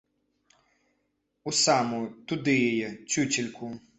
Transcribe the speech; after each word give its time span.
У 1.51 1.53
самую, 1.63 2.01
туды 2.31 2.57
яе, 2.71 2.89
цюцельку! 3.13 3.73